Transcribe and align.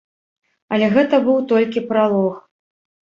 Але 0.77 0.87
гэта 0.95 1.19
быў 1.27 1.37
толькі 1.51 1.83
пралог. 1.91 2.33